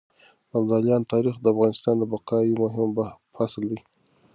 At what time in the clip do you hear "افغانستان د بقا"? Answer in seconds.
1.53-2.37